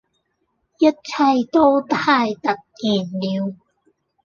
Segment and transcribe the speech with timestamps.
[0.79, 3.55] 一切都太突然了